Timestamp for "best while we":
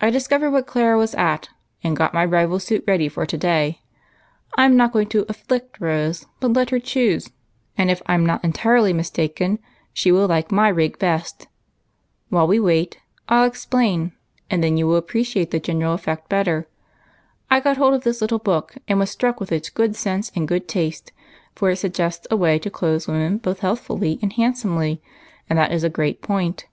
11.00-12.60